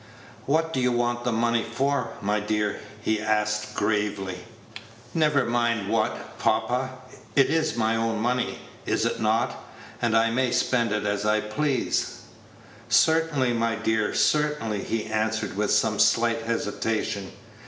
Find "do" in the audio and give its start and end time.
0.73-0.79